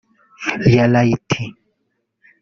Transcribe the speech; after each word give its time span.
‘Yalaiti’ 0.75 1.45